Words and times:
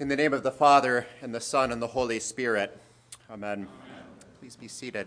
In 0.00 0.08
the 0.08 0.16
name 0.16 0.32
of 0.32 0.42
the 0.42 0.50
Father, 0.50 1.06
and 1.22 1.32
the 1.32 1.40
Son, 1.40 1.70
and 1.70 1.80
the 1.80 1.86
Holy 1.86 2.18
Spirit. 2.18 2.76
Amen. 3.30 3.68
Please 4.40 4.56
be 4.56 4.66
seated. 4.66 5.06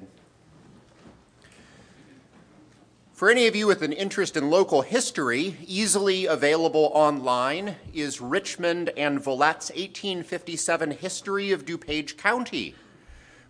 For 3.11 3.29
any 3.29 3.47
of 3.47 3.55
you 3.55 3.67
with 3.67 3.81
an 3.81 3.91
interest 3.91 4.37
in 4.37 4.49
local 4.49 4.83
history, 4.83 5.57
easily 5.67 6.25
available 6.25 6.89
online 6.93 7.75
is 7.93 8.21
Richmond 8.21 8.91
and 8.95 9.21
Vallette's 9.21 9.71
1857 9.71 10.91
History 10.91 11.51
of 11.51 11.65
DuPage 11.65 12.15
County, 12.15 12.73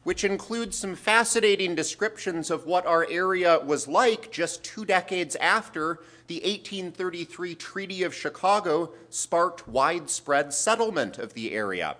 which 0.08 0.24
includes 0.24 0.78
some 0.78 0.96
fascinating 0.96 1.76
descriptions 1.76 2.50
of 2.50 2.66
what 2.66 2.86
our 2.86 3.06
area 3.10 3.60
was 3.60 3.90
like 3.90 4.32
just 4.32 4.64
two 4.64 4.86
decades 4.86 5.36
after 5.36 6.00
the 6.28 6.36
1833 6.36 7.54
Treaty 7.56 8.04
of 8.04 8.16
Chicago 8.16 8.90
sparked 9.10 9.68
widespread 9.68 10.54
settlement 10.54 11.18
of 11.18 11.34
the 11.34 11.52
area. 11.52 11.98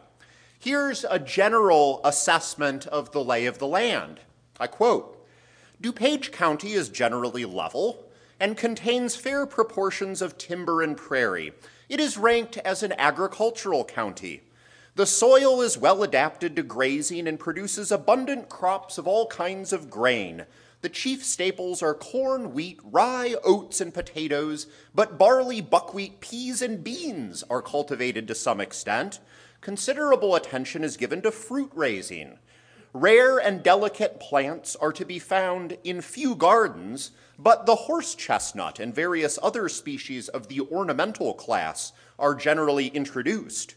Here's 0.58 1.04
a 1.04 1.20
general 1.20 2.00
assessment 2.06 2.88
of 2.88 3.12
the 3.12 3.22
lay 3.22 3.46
of 3.46 3.58
the 3.58 3.68
land. 3.68 4.22
I 4.58 4.68
quote 4.68 5.28
DuPage 5.82 6.32
County 6.32 6.72
is 6.72 6.88
generally 6.88 7.44
level 7.44 8.06
and 8.40 8.56
contains 8.56 9.18
fair 9.18 9.46
proportions 9.46 10.22
of 10.22 10.38
timber 10.38 10.82
and 10.82 10.96
prairie. 10.96 11.52
It 11.90 12.00
is 12.00 12.18
ranked 12.18 12.58
as 12.60 12.84
an 12.84 12.94
agricultural 12.98 13.84
county. 13.84 14.44
The 14.98 15.06
soil 15.06 15.62
is 15.62 15.78
well 15.78 16.02
adapted 16.02 16.56
to 16.56 16.64
grazing 16.64 17.28
and 17.28 17.40
produces 17.40 17.92
abundant 17.92 18.50
crops 18.50 18.98
of 18.98 19.08
all 19.08 19.28
kinds 19.28 19.72
of 19.72 19.92
grain. 19.92 20.48
The 20.82 20.90
chief 20.90 21.24
staples 21.24 21.84
are 21.84 21.94
corn, 21.94 22.52
wheat, 22.52 22.80
rye, 22.84 23.36
oats, 23.44 23.80
and 23.80 23.94
potatoes, 23.94 24.66
but 24.96 25.20
barley, 25.20 25.62
buckwheat, 25.62 26.20
peas, 26.20 26.64
and 26.64 26.84
beans 26.84 27.44
are 27.48 27.62
cultivated 27.62 28.28
to 28.28 28.34
some 28.34 28.60
extent. 28.60 29.20
Considerable 29.62 30.34
attention 30.34 30.84
is 30.84 30.98
given 30.98 31.22
to 31.22 31.32
fruit 31.32 31.70
raising. 31.76 32.40
Rare 32.92 33.38
and 33.38 33.62
delicate 33.62 34.20
plants 34.20 34.76
are 34.78 34.94
to 34.94 35.06
be 35.06 35.20
found 35.20 35.78
in 35.84 36.02
few 36.02 36.34
gardens, 36.34 37.12
but 37.38 37.68
the 37.68 37.76
horse 37.86 38.16
chestnut 38.16 38.80
and 38.80 38.96
various 38.96 39.38
other 39.44 39.70
species 39.70 40.28
of 40.28 40.48
the 40.48 40.62
ornamental 40.62 41.36
class 41.36 41.92
are 42.18 42.34
generally 42.34 42.88
introduced. 42.88 43.76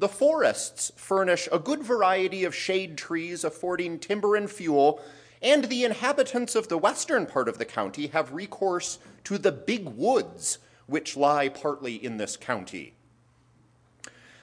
The 0.00 0.08
forests 0.08 0.90
furnish 0.96 1.46
a 1.52 1.58
good 1.58 1.82
variety 1.82 2.44
of 2.44 2.54
shade 2.54 2.96
trees 2.96 3.44
affording 3.44 3.98
timber 3.98 4.34
and 4.34 4.50
fuel, 4.50 4.98
and 5.42 5.64
the 5.64 5.84
inhabitants 5.84 6.54
of 6.54 6.68
the 6.68 6.78
western 6.78 7.26
part 7.26 7.50
of 7.50 7.58
the 7.58 7.66
county 7.66 8.06
have 8.06 8.32
recourse 8.32 8.98
to 9.24 9.36
the 9.36 9.52
big 9.52 9.84
woods, 9.84 10.56
which 10.86 11.18
lie 11.18 11.50
partly 11.50 12.02
in 12.02 12.16
this 12.16 12.38
county. 12.38 12.94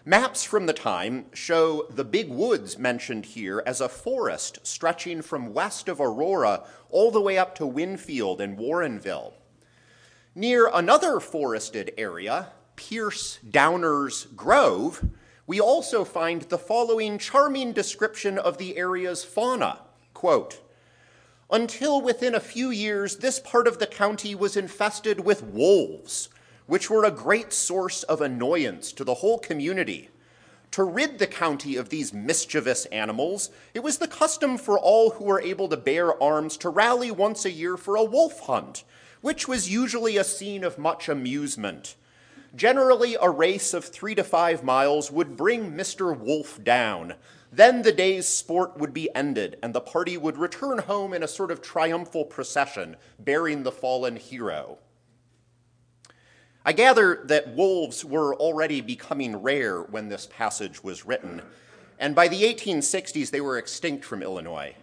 Maps 0.06 0.44
from 0.44 0.68
the 0.68 0.74
time 0.74 1.26
show 1.34 1.88
the 1.90 2.06
big 2.06 2.30
woods 2.30 2.78
mentioned 2.78 3.26
here 3.26 3.64
as 3.66 3.82
a 3.82 3.90
forest 3.90 4.60
stretching 4.62 5.24
from 5.24 5.56
west 5.56 5.90
of 5.90 6.00
Aurora 6.00 6.66
all 6.92 7.10
the 7.10 7.20
way 7.20 7.36
up 7.40 7.56
to 7.56 7.66
Winfield 7.66 8.40
and 8.42 8.60
Warrenville. 8.60 9.34
Near 10.36 10.70
another 10.72 11.20
forested 11.20 11.96
area, 11.98 12.50
Pierce 12.76 13.40
Downers 13.44 14.36
Grove, 14.36 15.04
we 15.48 15.62
also 15.62 16.03
find 16.03 16.44
the 16.44 16.58
following 16.58 17.17
charming 17.17 17.72
description 17.72 18.38
of 18.38 18.58
the 18.58 18.78
area's 18.78 19.23
fauna. 19.23 19.80
Quote, 20.14 20.62
until 21.50 22.02
within 22.02 22.36
a 22.36 22.42
few 22.42 22.70
years, 22.70 23.17
this 23.17 23.39
part 23.39 23.67
of 23.67 23.80
the 23.80 23.88
county 23.88 24.36
was 24.36 24.58
infested 24.58 25.22
with 25.22 25.44
wolves, 25.44 26.28
which 26.66 26.89
were 26.89 27.06
a 27.06 27.12
great 27.12 27.54
source 27.54 28.04
of 28.04 28.20
annoyance 28.20 28.92
to 28.92 29.06
the 29.06 29.16
whole 29.16 29.39
community. 29.39 30.09
To 30.72 30.84
rid 30.84 31.17
the 31.17 31.28
county 31.28 31.78
of 31.78 31.88
these 31.88 32.14
mischievous 32.14 32.86
animals, 32.88 33.50
it 33.73 33.82
was 33.82 34.00
the 34.00 34.09
custom 34.09 34.58
for 34.58 34.78
all 34.78 35.11
who 35.11 35.23
were 35.23 35.39
able 35.39 35.70
to 35.70 35.78
bear 35.78 36.22
arms 36.22 36.58
to 36.58 36.70
rally 36.70 37.09
once 37.09 37.45
a 37.45 37.52
year 37.52 37.78
for 37.78 37.95
a 37.95 38.04
wolf 38.04 38.42
hunt, 38.42 38.83
which 39.22 39.48
was 39.48 39.72
usually 39.72 40.17
a 40.17 40.26
scene 40.26 40.66
of 40.66 40.77
much 40.77 41.08
amusement. 41.08 41.95
Generally, 42.58 43.18
a 43.22 43.30
race 43.30 43.76
of 43.76 43.86
three 43.86 44.16
to 44.16 44.23
five 44.23 44.64
miles 44.64 45.12
would 45.12 45.38
bring 45.38 45.73
Mr. 45.73 46.18
Wolf 46.18 46.64
down. 46.64 47.14
Then 47.52 47.84
the 47.84 47.92
day's 47.92 48.28
sport 48.28 48.80
would 48.80 48.95
be 48.95 49.14
ended, 49.14 49.60
and 49.62 49.76
the 49.76 49.80
party 49.80 50.18
would 50.18 50.40
return 50.40 50.80
home 50.80 51.14
in 51.14 51.22
a 51.22 51.28
sort 51.28 51.52
of 51.52 51.62
triumphal 51.62 52.26
procession, 52.26 52.96
bearing 53.20 53.62
the 53.62 53.72
fallen 53.72 54.16
hero. 54.16 54.80
I 56.66 56.73
gather 56.73 57.22
that 57.26 57.54
wolves 57.54 58.04
were 58.04 58.34
already 58.36 58.82
becoming 58.82 59.36
rare 59.38 59.84
when 59.84 60.10
this 60.10 60.26
passage 60.26 60.84
was 60.84 61.06
written, 61.06 61.44
and 62.00 62.16
by 62.16 62.28
the 62.28 62.42
1860s 62.42 63.30
they 63.30 63.40
were 63.40 63.60
extinct 63.60 64.04
from 64.04 64.23
Illinois. 64.23 64.73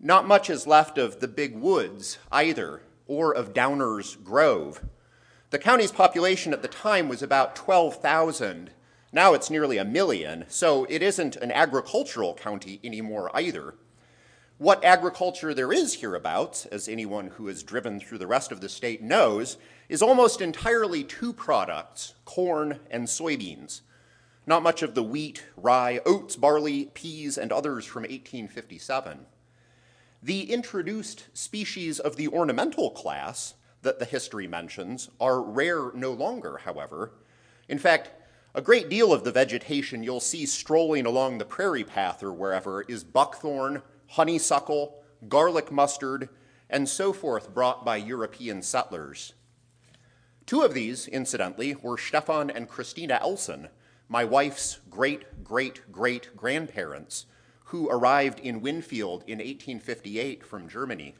Not 0.00 0.26
much 0.26 0.50
is 0.50 0.66
left 0.66 0.98
of 0.98 1.20
the 1.20 1.28
big 1.28 1.56
woods 1.56 2.18
either, 2.32 2.82
or 3.06 3.32
of 3.32 3.54
Downers 3.54 4.22
Grove. 4.22 4.82
The 5.54 5.60
county's 5.60 5.92
population 5.92 6.52
at 6.52 6.62
the 6.62 6.66
time 6.66 7.08
was 7.08 7.22
about 7.22 7.54
12,000. 7.54 8.70
Now 9.12 9.34
it's 9.34 9.50
nearly 9.50 9.78
a 9.78 9.84
million, 9.84 10.46
so 10.48 10.84
it 10.90 11.00
isn't 11.00 11.36
an 11.36 11.52
agricultural 11.52 12.34
county 12.34 12.80
anymore 12.82 13.30
either. 13.32 13.76
What 14.58 14.84
agriculture 14.84 15.54
there 15.54 15.72
is 15.72 15.94
hereabouts, 15.94 16.66
as 16.66 16.88
anyone 16.88 17.28
who 17.28 17.46
has 17.46 17.62
driven 17.62 18.00
through 18.00 18.18
the 18.18 18.26
rest 18.26 18.50
of 18.50 18.62
the 18.62 18.68
state 18.68 19.00
knows, 19.00 19.56
is 19.88 20.02
almost 20.02 20.40
entirely 20.40 21.04
two 21.04 21.32
products 21.32 22.14
corn 22.24 22.80
and 22.90 23.06
soybeans. 23.06 23.82
Not 24.48 24.64
much 24.64 24.82
of 24.82 24.96
the 24.96 25.04
wheat, 25.04 25.44
rye, 25.56 26.00
oats, 26.04 26.34
barley, 26.34 26.86
peas, 26.94 27.38
and 27.38 27.52
others 27.52 27.84
from 27.84 28.02
1857. 28.02 29.26
The 30.20 30.52
introduced 30.52 31.28
species 31.32 32.00
of 32.00 32.16
the 32.16 32.26
ornamental 32.26 32.90
class 32.90 33.54
that 33.84 33.98
the 33.98 34.04
history 34.04 34.46
mentions 34.46 35.08
are 35.20 35.40
rare 35.40 35.90
no 35.94 36.12
longer, 36.12 36.60
however. 36.64 37.12
In 37.68 37.78
fact, 37.78 38.10
a 38.54 38.60
great 38.60 38.88
deal 38.88 39.12
of 39.12 39.24
the 39.24 39.32
vegetation 39.32 40.02
you'll 40.02 40.20
see 40.20 40.46
strolling 40.46 41.06
along 41.06 41.38
the 41.38 41.44
prairie 41.44 41.84
path 41.84 42.22
or 42.22 42.32
wherever 42.32 42.82
is 42.82 43.02
buckthorn, 43.02 43.82
honeysuckle, 44.08 45.02
garlic 45.28 45.72
mustard, 45.72 46.28
and 46.68 46.88
so 46.88 47.12
forth 47.12 47.54
brought 47.54 47.84
by 47.84 47.96
European 47.96 48.62
settlers. 48.62 49.32
Two 50.46 50.62
of 50.62 50.74
these, 50.74 51.08
incidentally, 51.08 51.74
were 51.74 51.96
Stefan 51.96 52.50
and 52.50 52.68
Christina 52.68 53.18
Elson, 53.20 53.68
my 54.08 54.24
wife's 54.24 54.80
great 54.90 55.42
great 55.42 55.90
great 55.90 56.36
grandparents, 56.36 57.26
who 57.66 57.88
arrived 57.88 58.38
in 58.38 58.60
Winfield 58.60 59.22
in 59.22 59.38
1858 59.38 60.44
from 60.44 60.68
Germany. 60.68 61.14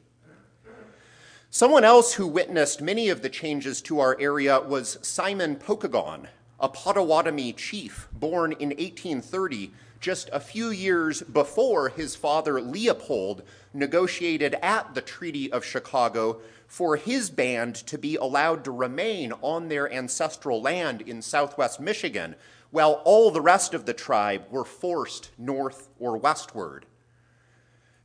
Someone 1.57 1.85
else 1.85 2.15
who 2.15 2.27
witnessed 2.27 2.83
many 2.83 3.09
of 3.09 3.23
the 3.23 3.29
changes 3.29 3.81
to 3.83 4.01
our 4.01 4.17
area 4.19 4.59
was 4.59 4.99
Simon 5.03 5.55
Pokagon, 5.55 6.27
a 6.59 6.69
Potawatomi 6.69 7.53
chief 7.53 8.09
born 8.13 8.51
in 8.51 8.71
1830 8.71 9.71
just 10.01 10.29
a 10.33 10.41
few 10.41 10.71
years 10.71 11.23
before 11.23 11.91
his 11.91 12.17
father 12.17 12.61
Leopold 12.61 13.45
negotiated 13.73 14.57
at 14.63 14.97
the 14.97 15.01
Treaty 15.01 15.53
of 15.53 15.65
Chicago 15.65 16.41
for 16.67 16.97
his 16.97 17.31
band 17.31 17.77
to 17.77 17.99
be 17.99 18.17
allowed 18.17 18.65
to 18.65 18.73
remain 18.73 19.33
on 19.41 19.69
their 19.69 19.89
ancestral 19.93 20.61
land 20.61 21.03
in 21.03 21.23
southwest 21.23 21.79
Michigan, 21.79 22.35
while 22.73 23.01
all 23.05 23.31
the 23.31 23.41
rest 23.41 23.75
of 23.75 23.87
the 23.87 23.95
tribe 23.95 24.43
were 24.51 24.65
forced 24.65 25.31
north 25.39 25.89
or 26.01 26.17
westward. 26.17 26.85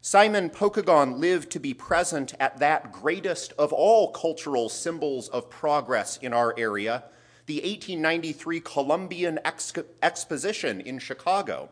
Simon 0.01 0.49
Pokagon 0.49 1.19
lived 1.19 1.49
to 1.51 1.59
be 1.59 1.73
present 1.73 2.33
at 2.39 2.59
that 2.59 2.93
greatest 2.93 3.51
of 3.57 3.73
all 3.73 4.11
cultural 4.11 4.69
symbols 4.69 5.27
of 5.27 5.49
progress 5.49 6.15
in 6.17 6.31
our 6.31 6.55
area, 6.57 7.03
the 7.47 7.55
1893 7.55 8.61
Columbian 8.61 9.39
Ex- 9.43 9.73
Exposition 10.01 10.79
in 10.79 10.99
Chicago. 10.99 11.69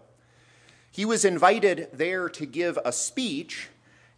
He 0.91 1.05
was 1.05 1.23
invited 1.23 1.87
there 1.93 2.27
to 2.27 2.45
give 2.45 2.77
a 2.83 2.91
speech 2.91 3.69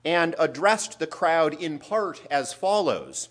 and 0.03 0.33
addressed 0.39 0.97
the 0.97 1.07
crowd 1.07 1.53
in 1.53 1.77
part 1.77 2.21
as 2.31 2.51
follows 2.51 3.29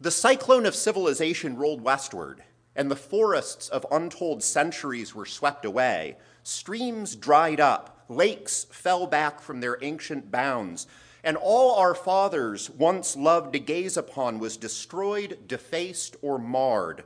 The 0.00 0.10
cyclone 0.10 0.66
of 0.66 0.74
civilization 0.74 1.56
rolled 1.56 1.82
westward, 1.82 2.42
and 2.76 2.90
the 2.90 2.96
forests 2.96 3.68
of 3.68 3.86
untold 3.90 4.42
centuries 4.42 5.14
were 5.14 5.26
swept 5.26 5.64
away. 5.64 6.16
Streams 6.42 7.16
dried 7.16 7.58
up, 7.58 8.04
lakes 8.08 8.66
fell 8.70 9.06
back 9.06 9.40
from 9.40 9.60
their 9.60 9.78
ancient 9.82 10.30
bounds, 10.30 10.86
and 11.24 11.36
all 11.36 11.74
our 11.74 11.94
fathers 11.94 12.70
once 12.70 13.16
loved 13.16 13.54
to 13.54 13.58
gaze 13.58 13.96
upon 13.96 14.38
was 14.38 14.56
destroyed, 14.56 15.38
defaced, 15.48 16.14
or 16.22 16.38
marred. 16.38 17.02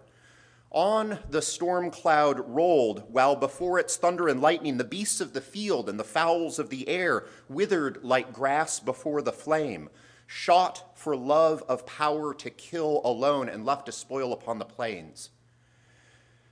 On 0.72 1.18
the 1.28 1.42
storm 1.42 1.90
cloud 1.90 2.40
rolled, 2.46 3.04
while 3.08 3.34
before 3.34 3.78
its 3.78 3.96
thunder 3.96 4.28
and 4.28 4.40
lightning 4.40 4.76
the 4.76 4.84
beasts 4.84 5.20
of 5.20 5.32
the 5.32 5.40
field 5.40 5.88
and 5.88 5.98
the 5.98 6.04
fowls 6.04 6.58
of 6.58 6.70
the 6.70 6.88
air 6.88 7.24
withered 7.48 8.04
like 8.04 8.32
grass 8.32 8.78
before 8.78 9.22
the 9.22 9.32
flame, 9.32 9.88
shot 10.26 10.96
for 10.96 11.16
love 11.16 11.64
of 11.68 11.86
power 11.86 12.32
to 12.34 12.50
kill 12.50 13.00
alone 13.04 13.48
and 13.48 13.64
left 13.64 13.86
to 13.86 13.92
spoil 13.92 14.32
upon 14.32 14.58
the 14.58 14.64
plains. 14.64 15.30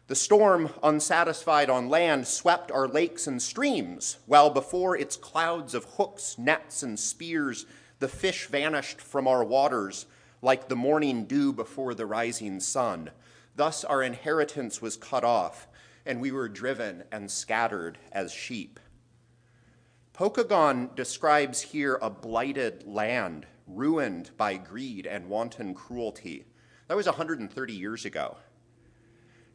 The 0.09 0.15
storm, 0.15 0.71
unsatisfied 0.83 1.69
on 1.69 1.91
land, 1.91 2.27
swept 2.27 2.73
our 2.73 2.89
lakes 2.89 3.27
and 3.27 3.43
streams, 3.43 4.17
while 4.25 4.49
before 4.49 4.97
its 4.97 5.17
clouds 5.17 5.75
of 5.75 5.85
hooks, 5.85 6.39
nets, 6.39 6.83
and 6.83 6.99
spears, 6.99 7.67
the 7.99 8.09
fish 8.09 8.47
vanished 8.47 9.03
from 9.03 9.29
our 9.29 9.45
waters 9.45 10.07
like 10.41 10.69
the 10.69 10.77
morning 10.77 11.27
dew 11.27 11.53
before 11.53 11.93
the 11.93 12.07
rising 12.07 12.59
sun. 12.59 13.11
Thus 13.55 13.85
our 13.85 14.03
inheritance 14.03 14.81
was 14.81 14.97
cut 14.97 15.25
off, 15.25 15.69
and 16.07 16.23
we 16.23 16.33
were 16.33 16.49
driven 16.49 17.05
and 17.13 17.31
scattered 17.31 17.99
as 18.11 18.33
sheep. 18.33 18.81
Pokagon 20.15 20.95
describes 20.95 21.61
here 21.61 21.99
a 22.01 22.09
blighted 22.09 22.83
land, 22.87 23.47
ruined 23.67 24.31
by 24.39 24.57
greed 24.57 25.07
and 25.07 25.29
wanton 25.29 25.75
cruelty. 25.75 26.47
That 26.87 26.97
was 26.97 27.05
130 27.05 27.75
years 27.75 28.07
ago. 28.07 28.39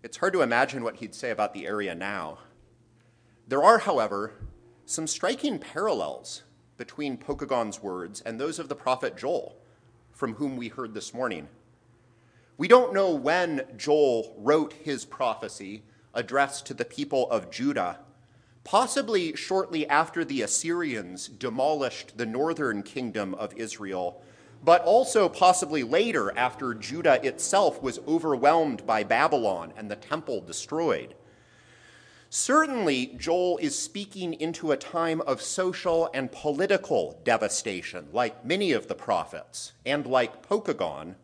It's 0.04 0.18
hard 0.18 0.34
to 0.34 0.42
imagine 0.42 0.84
what 0.84 0.98
he'd 0.98 1.16
say 1.16 1.32
about 1.32 1.54
the 1.54 1.66
area 1.66 1.96
now. 1.96 2.40
There 3.48 3.64
are, 3.64 3.78
however, 3.78 4.34
some 4.86 5.08
striking 5.08 5.60
parallels 5.60 6.44
between 6.76 7.16
Pokagon's 7.16 7.82
words 7.82 8.20
and 8.20 8.38
those 8.38 8.60
of 8.60 8.68
the 8.68 8.76
prophet 8.76 9.16
Joel, 9.16 9.56
from 10.12 10.34
whom 10.34 10.58
we 10.58 10.68
heard 10.68 10.94
this 10.94 11.14
morning. 11.14 11.48
We 12.58 12.68
don't 12.68 12.94
know 12.94 13.16
when 13.16 13.66
Joel 13.78 14.36
wrote 14.38 14.74
his 14.74 15.06
prophecy 15.06 15.84
addressed 16.14 16.66
to 16.66 16.74
the 16.74 16.84
people 16.84 17.32
of 17.32 17.50
Judah, 17.50 18.00
possibly 18.66 19.38
shortly 19.38 19.88
after 19.88 20.26
the 20.26 20.42
Assyrians 20.42 21.30
demolished 21.30 22.18
the 22.18 22.26
northern 22.26 22.84
kingdom 22.84 23.34
of 23.36 23.54
Israel 23.56 24.22
but 24.64 24.82
also 24.84 25.28
possibly 25.28 25.84
later 25.84 26.36
after 26.38 26.74
Judah 26.74 27.26
itself 27.26 27.82
was 27.82 28.00
overwhelmed 28.08 28.86
by 28.86 29.04
Babylon 29.04 29.74
and 29.76 29.92
the 29.92 29.96
temple 29.96 30.42
destroyed. 30.42 31.16
Certainly, 32.30 33.14
Joel 33.18 33.60
is 33.60 33.78
speaking 33.78 34.34
into 34.34 34.72
a 34.72 34.78
time 34.78 35.22
of 35.22 35.42
social 35.42 36.10
and 36.16 36.32
political 36.32 37.20
devastation, 37.24 38.08
like 38.12 38.44
many 38.44 38.72
of 38.72 38.88
the 38.88 38.96
prophets, 38.96 39.74
and 39.86 40.08
like 40.08 40.48
Pokagon. 40.48 41.16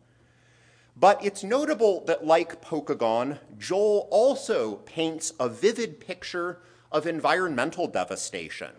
But 0.94 1.24
it's 1.24 1.42
notable 1.42 2.04
that, 2.04 2.24
like 2.24 2.62
Pokagon, 2.62 3.38
Joel 3.58 4.06
also 4.12 4.76
paints 4.76 5.32
a 5.40 5.48
vivid 5.48 5.98
picture 5.98 6.60
of 6.92 7.06
environmental 7.06 7.88
devastation. 7.88 8.70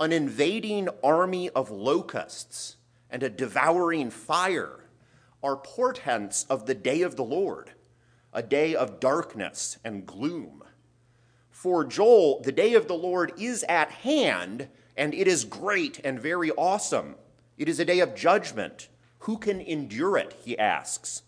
An 0.00 0.12
invading 0.12 0.88
army 1.02 1.50
of 1.50 1.70
locusts 1.70 2.76
and 3.12 3.22
a 3.22 3.30
devouring 3.30 4.10
fire 4.10 4.80
are 5.42 5.56
portents 5.56 6.44
of 6.48 6.66
the 6.66 6.74
day 6.74 7.02
of 7.02 7.14
the 7.16 7.24
Lord, 7.24 7.72
a 8.32 8.42
day 8.42 8.74
of 8.74 8.98
darkness 8.98 9.78
and 9.84 10.06
gloom. 10.06 10.64
For 11.50 11.84
Joel, 11.84 12.40
the 12.40 12.50
day 12.50 12.72
of 12.74 12.88
the 12.88 12.94
Lord 12.94 13.32
is 13.38 13.64
at 13.68 13.90
hand, 13.90 14.68
and 14.96 15.12
it 15.12 15.28
is 15.28 15.44
great 15.44 16.00
and 16.02 16.18
very 16.18 16.50
awesome. 16.52 17.16
It 17.58 17.68
is 17.68 17.78
a 17.78 17.84
day 17.84 18.00
of 18.00 18.14
judgment. 18.14 18.88
Who 19.20 19.36
can 19.36 19.60
endure 19.60 20.16
it? 20.16 20.34
He 20.42 20.58
asks. 20.58 21.22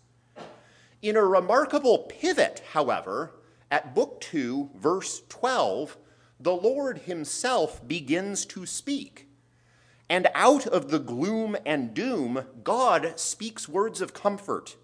In 1.01 1.15
a 1.15 1.23
remarkable 1.23 1.99
pivot, 1.99 2.63
however, 2.71 3.35
at 3.69 3.93
Book 3.93 4.19
2, 4.21 4.71
verse 4.75 5.21
12, 5.29 5.97
the 6.39 6.55
Lord 6.55 6.99
himself 6.99 7.87
begins 7.87 8.45
to 8.47 8.65
speak. 8.65 9.24
And 10.09 10.27
out 10.35 10.67
of 10.67 10.91
the 10.91 10.99
gloom 10.99 11.57
and 11.65 11.93
doom, 11.93 12.45
God 12.63 13.19
speaks 13.19 13.67
words 13.67 14.01
of 14.01 14.13
comfort. 14.13 14.75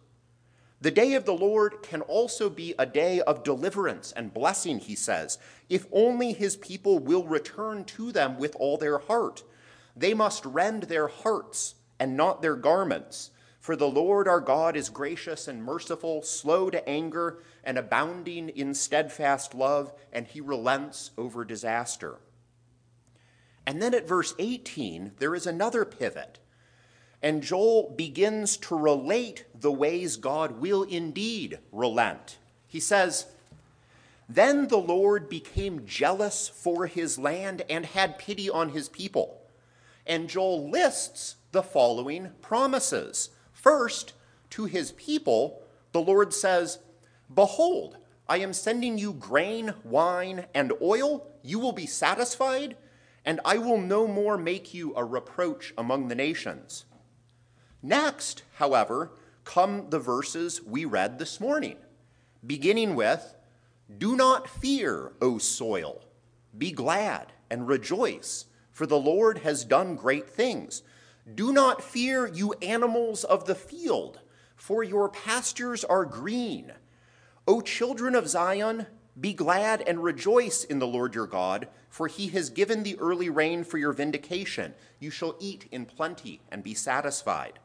The 0.81 0.89
day 0.89 1.13
of 1.13 1.25
the 1.25 1.33
Lord 1.33 1.83
can 1.83 2.01
also 2.01 2.50
be 2.50 2.73
a 2.79 2.88
day 2.88 3.21
of 3.21 3.44
deliverance 3.44 4.12
and 4.12 4.33
blessing, 4.33 4.79
he 4.79 4.95
says, 4.95 5.38
if 5.69 5.85
only 5.91 6.33
his 6.33 6.56
people 6.57 6.97
will 6.97 7.23
return 7.23 7.85
to 7.85 8.12
them 8.12 8.39
with 8.39 8.56
all 8.56 8.77
their 8.77 8.97
heart. 8.97 9.44
They 9.95 10.15
must 10.15 10.44
rend 10.44 10.83
their 10.83 11.07
hearts 11.07 11.75
and 12.00 12.17
not 12.17 12.41
their 12.41 12.56
garments. 12.56 13.29
For 13.59 13.75
the 13.75 13.88
Lord 13.88 14.27
our 14.27 14.41
God 14.41 14.75
is 14.75 14.89
gracious 14.89 15.47
and 15.47 15.63
merciful, 15.63 16.24
slow 16.24 16.71
to 16.71 16.89
anger, 16.89 17.44
and 17.63 17.77
abounding 17.77 18.50
in 18.50 18.74
steadfast 18.74 19.53
love, 19.53 19.94
and 20.12 20.25
he 20.25 20.41
relents 20.41 21.12
over 21.15 21.45
disaster. 21.45 22.17
And 23.66 23.81
then 23.81 23.94
at 23.94 24.08
verse 24.08 24.34
18, 24.40 25.13
there 25.19 25.36
is 25.36 25.46
another 25.46 25.86
pivot. 25.86 26.40
And 27.22 27.44
Joel 27.44 27.94
begins 27.96 28.58
to 28.58 28.75
relate 28.75 29.46
the 29.54 29.72
ways 29.72 30.18
God 30.18 30.60
will 30.60 30.84
indeed 30.84 31.60
relent. 31.72 32.38
He 32.66 32.80
says, 32.80 33.28
Then 34.28 34.68
the 34.68 34.78
Lord 34.78 35.30
became 35.30 35.86
jealous 35.86 36.48
for 36.48 36.88
his 36.88 37.19
land 37.19 37.63
and 37.69 37.86
had 37.86 38.18
pity 38.18 38.50
on 38.50 38.69
his 38.69 38.90
people. 38.90 39.40
And 40.08 40.30
Joel 40.30 40.69
lists 40.69 41.36
the 41.52 41.62
following 41.62 42.30
promises. 42.42 43.30
First, 43.54 44.13
to 44.52 44.66
his 44.66 44.92
people, 44.94 45.62
the 45.92 46.02
Lord 46.02 46.34
says, 46.34 46.80
Behold, 47.34 47.98
I 48.28 48.38
am 48.38 48.54
sending 48.54 48.98
you 48.98 49.13
grain, 49.13 49.75
wine, 49.84 50.46
and 50.56 50.74
oil. 50.81 51.28
You 51.44 51.60
will 51.60 51.72
be 51.72 51.86
satisfied 51.86 52.75
and 53.25 53.39
I 53.45 53.57
will 53.57 53.77
no 53.77 54.07
more 54.07 54.38
make 54.38 54.73
you 54.73 54.94
a 54.95 55.06
reproach 55.06 55.73
among 55.77 56.07
the 56.07 56.15
nations. 56.15 56.85
Next, 57.81 58.44
however, 58.56 59.12
come 59.44 59.89
the 59.89 60.00
verses 60.00 60.62
we 60.63 60.85
read 60.85 61.19
this 61.19 61.39
morning, 61.39 61.77
beginning 62.45 62.95
with 62.95 63.35
Do 63.97 64.15
not 64.15 64.50
fear, 64.50 65.13
O 65.21 65.38
soil, 65.38 66.03
be 66.57 66.71
glad 66.71 67.33
and 67.50 67.68
rejoice, 67.68 68.45
for 68.71 68.85
the 68.85 69.00
Lord 69.00 69.39
has 69.39 69.65
done 69.65 69.95
great 69.95 70.29
things. 70.29 70.83
Do 71.35 71.51
not 71.51 71.83
fear, 71.83 72.27
you 72.27 72.53
animals 72.62 73.24
of 73.24 73.45
the 73.45 73.56
field, 73.56 74.19
for 74.56 74.83
your 74.83 75.09
pastures 75.09 75.83
are 75.83 76.06
green. 76.06 76.71
O 77.47 77.62
children 77.62 78.15
of 78.15 78.27
Zion, 78.27 78.88
be 79.19 79.33
glad 79.33 79.81
and 79.81 80.03
rejoice 80.03 80.63
in 80.63 80.79
the 80.79 80.88
Lord 80.88 81.15
your 81.15 81.27
God, 81.27 81.67
for 81.91 82.07
he 82.07 82.29
has 82.29 82.49
given 82.49 82.83
the 82.83 82.97
early 82.99 83.29
rain 83.29 83.65
for 83.65 83.77
your 83.77 83.91
vindication. 83.91 84.73
You 84.97 85.11
shall 85.11 85.35
eat 85.41 85.67
in 85.71 85.85
plenty 85.85 86.39
and 86.49 86.63
be 86.63 86.73
satisfied. 86.73 87.59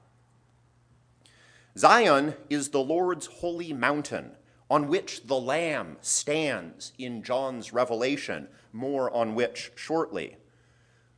Zion 1.79 2.35
is 2.51 2.71
the 2.71 2.83
Lord's 2.83 3.27
holy 3.27 3.73
mountain, 3.73 4.33
on 4.69 4.89
which 4.89 5.29
the 5.29 5.39
Lamb 5.39 5.97
stands 6.01 6.93
in 6.99 7.23
John's 7.23 7.73
revelation, 7.73 8.49
more 8.73 9.09
on 9.15 9.37
which 9.37 9.71
shortly. 9.77 10.39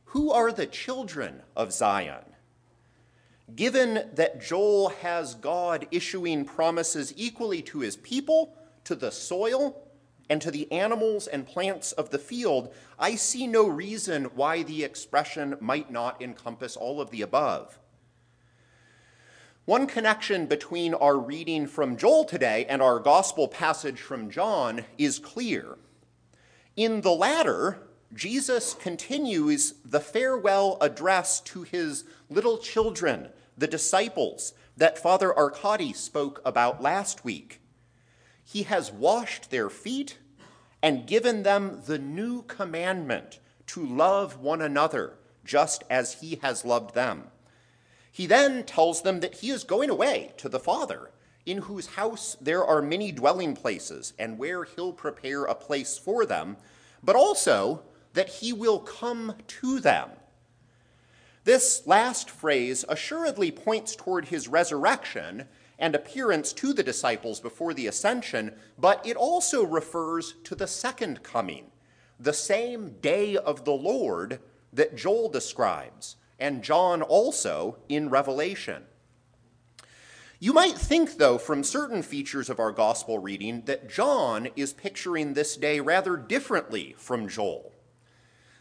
Who 0.05 0.31
are 0.31 0.51
the 0.51 0.67
children 0.67 1.41
of 1.55 1.73
Zion? 1.73 2.25
Given 3.55 4.07
that 4.13 4.39
Joel 4.39 4.89
has 5.01 5.33
God 5.33 5.87
issuing 5.89 6.45
promises 6.45 7.11
equally 7.17 7.63
to 7.63 7.79
his 7.79 7.95
people, 7.95 8.53
to 8.83 8.93
the 8.93 9.11
soil, 9.11 9.88
and 10.29 10.41
to 10.41 10.51
the 10.51 10.71
animals 10.71 11.27
and 11.27 11.47
plants 11.47 11.91
of 11.93 12.11
the 12.11 12.19
field, 12.19 12.71
I 12.99 13.15
see 13.15 13.47
no 13.47 13.67
reason 13.67 14.25
why 14.35 14.63
the 14.63 14.83
expression 14.83 15.57
might 15.59 15.91
not 15.91 16.21
encompass 16.21 16.77
all 16.77 17.01
of 17.01 17.09
the 17.09 17.21
above. 17.21 17.79
One 19.65 19.87
connection 19.87 20.45
between 20.45 20.93
our 20.93 21.17
reading 21.17 21.67
from 21.67 21.97
Joel 21.97 22.25
today 22.25 22.65
and 22.67 22.81
our 22.81 22.99
gospel 22.99 23.47
passage 23.47 23.99
from 23.99 24.31
John 24.31 24.85
is 24.97 25.19
clear. 25.19 25.77
In 26.75 27.01
the 27.01 27.11
latter, 27.11 27.79
Jesus 28.13 28.73
continues 28.73 29.75
the 29.85 29.99
farewell 29.99 30.77
address 30.81 31.39
to 31.41 31.63
his 31.63 32.03
little 32.29 32.57
children, 32.57 33.29
the 33.57 33.67
disciples, 33.67 34.53
that 34.75 34.97
Father 34.97 35.37
Arkady 35.37 35.93
spoke 35.93 36.41
about 36.43 36.81
last 36.81 37.23
week. 37.23 37.61
He 38.51 38.63
has 38.63 38.91
washed 38.91 39.51
their 39.51 39.69
feet 39.69 40.17
and 40.81 41.05
given 41.05 41.43
them 41.43 41.83
the 41.85 41.99
new 41.99 42.41
commandment 42.43 43.39
to 43.67 43.85
love 43.85 44.39
one 44.39 44.59
another 44.59 45.19
just 45.45 45.83
as 45.87 46.13
he 46.13 46.39
has 46.41 46.65
loved 46.65 46.95
them. 46.95 47.25
He 48.11 48.25
then 48.25 48.63
tells 48.63 49.03
them 49.03 49.19
that 49.19 49.35
he 49.35 49.51
is 49.51 49.63
going 49.63 49.91
away 49.91 50.33
to 50.37 50.49
the 50.49 50.59
Father, 50.59 51.11
in 51.45 51.59
whose 51.59 51.87
house 51.87 52.35
there 52.41 52.65
are 52.65 52.81
many 52.81 53.11
dwelling 53.11 53.55
places, 53.55 54.13
and 54.17 54.39
where 54.39 54.63
he'll 54.63 54.93
prepare 54.93 55.43
a 55.43 55.53
place 55.53 55.99
for 55.99 56.25
them, 56.25 56.57
but 57.03 57.15
also 57.15 57.83
that 58.13 58.29
he 58.29 58.51
will 58.51 58.79
come 58.79 59.35
to 59.45 59.79
them. 59.79 60.09
This 61.43 61.85
last 61.85 62.31
phrase 62.31 62.83
assuredly 62.89 63.51
points 63.51 63.95
toward 63.95 64.25
his 64.25 64.47
resurrection 64.47 65.47
and 65.79 65.95
appearance 65.95 66.53
to 66.53 66.73
the 66.73 66.83
disciples 66.83 67.39
before 67.39 67.73
the 67.73 67.87
ascension, 67.87 68.53
but 68.77 69.03
it 69.05 69.15
also 69.15 69.65
refers 69.65 70.35
to 70.43 70.53
the 70.53 70.67
second 70.67 71.23
coming, 71.23 71.71
the 72.19 72.33
same 72.33 72.97
day 73.01 73.37
of 73.37 73.63
the 73.63 73.71
Lord 73.71 74.39
that 74.73 74.95
Joel 74.95 75.29
describes, 75.29 76.17
and 76.37 76.63
John 76.63 77.01
also 77.01 77.77
in 77.87 78.09
Revelation. 78.09 78.83
You 80.41 80.53
might 80.53 80.77
think, 80.77 81.17
though, 81.17 81.37
from 81.37 81.63
certain 81.63 82.01
features 82.01 82.49
of 82.49 82.59
our 82.59 82.71
gospel 82.71 83.19
reading, 83.19 83.63
that 83.65 83.89
John 83.89 84.49
is 84.55 84.71
picturing 84.71 85.33
this 85.33 85.57
day 85.57 85.79
rather 85.79 86.15
differently 86.15 86.95
from 86.97 87.27
Joel. 87.27 87.73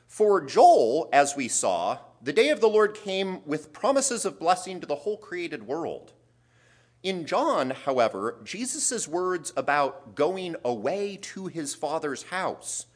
For 0.09 0.41
Joel, 0.41 1.09
as 1.13 1.37
we 1.37 1.47
saw, 1.47 1.99
the 2.21 2.33
day 2.33 2.49
of 2.49 2.61
the 2.61 2.69
Lord 2.69 2.95
came 2.95 3.45
with 3.45 3.73
promises 3.73 4.25
of 4.25 4.41
blessing 4.41 4.81
to 4.81 4.87
the 4.87 4.97
whole 4.97 5.19
created 5.19 5.69
world. 5.69 6.15
In 7.03 7.27
John, 7.27 7.71
however, 7.71 8.39
Jesus' 8.43 9.07
words 9.07 9.53
about 9.57 10.17
going 10.17 10.57
away 10.65 11.17
to 11.23 11.47
his 11.47 11.75
Father's 11.75 12.25
house, 12.25 12.87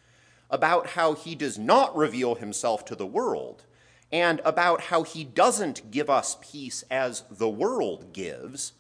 about 0.50 0.88
how 0.88 1.14
he 1.14 1.34
does 1.34 1.58
not 1.58 1.96
reveal 1.96 2.34
himself 2.34 2.84
to 2.86 2.96
the 2.96 3.06
world, 3.06 3.64
and 4.10 4.40
about 4.44 4.82
how 4.82 5.04
he 5.04 5.24
doesn't 5.24 5.90
give 5.90 6.10
us 6.10 6.36
peace 6.42 6.84
as 6.90 7.22
the 7.30 7.48
world 7.48 8.12
gives, 8.12 8.72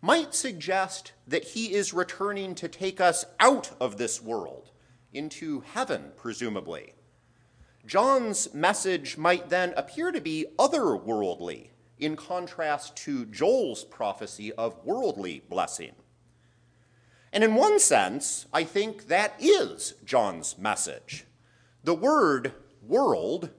might 0.00 0.34
suggest 0.34 1.12
that 1.28 1.44
he 1.44 1.74
is 1.74 1.92
returning 1.92 2.54
to 2.54 2.66
take 2.66 3.00
us 3.00 3.26
out 3.38 3.72
of 3.78 3.98
this 3.98 4.22
world 4.22 4.70
into 5.12 5.60
heaven, 5.60 6.12
presumably. 6.16 6.94
John's 7.86 8.52
message 8.54 9.18
might 9.18 9.50
then 9.50 9.74
appear 9.76 10.10
to 10.10 10.20
be 10.20 10.46
otherworldly, 10.58 11.68
in 12.00 12.16
contrast 12.16 12.96
to 12.98 13.26
Joel's 13.26 13.84
prophecy 13.84 14.52
of 14.52 14.84
worldly 14.84 15.42
blessing. 15.48 15.92
And 17.32 17.44
in 17.44 17.54
one 17.54 17.78
sense, 17.78 18.46
I 18.52 18.64
think 18.64 19.06
that 19.08 19.34
is 19.38 19.94
John's 20.04 20.58
message. 20.58 21.24
The 21.84 21.94
word 21.94 22.52
world 22.82 23.50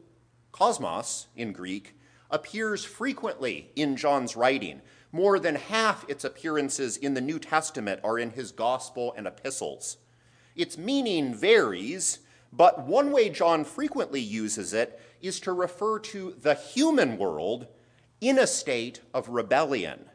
cosmos 0.51 1.27
in 1.35 1.53
Greek, 1.53 1.95
appears 2.29 2.85
frequently 2.85 3.71
in 3.75 3.95
John's 3.95 4.35
writing. 4.35 4.81
More 5.11 5.39
than 5.39 5.55
half 5.55 6.07
its 6.09 6.23
appearances 6.23 6.97
in 6.97 7.13
the 7.13 7.21
New 7.21 7.39
Testament 7.39 7.99
are 8.03 8.19
in 8.19 8.31
his 8.31 8.51
gospel 8.51 9.13
and 9.17 9.27
epistles. 9.27 9.97
Its 10.55 10.77
meaning 10.77 11.33
varies, 11.33 12.19
but 12.53 12.85
one 12.85 13.11
way 13.11 13.29
John 13.29 13.63
frequently 13.63 14.21
uses 14.21 14.73
it 14.73 14.99
is 15.21 15.39
to 15.41 15.51
refer 15.51 15.99
to 15.99 16.35
the 16.39 16.55
human 16.55 17.17
world 17.17 17.67
in 18.21 18.39
a 18.39 18.47
state 18.47 19.01
of 19.13 19.27
rebellion. 19.29 20.05